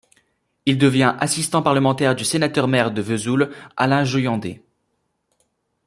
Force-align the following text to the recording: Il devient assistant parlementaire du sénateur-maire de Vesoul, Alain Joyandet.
Il 0.65 0.79
devient 0.79 1.15
assistant 1.19 1.61
parlementaire 1.61 2.15
du 2.15 2.25
sénateur-maire 2.25 2.89
de 2.89 3.03
Vesoul, 3.03 3.51
Alain 3.77 4.03
Joyandet. 4.03 4.63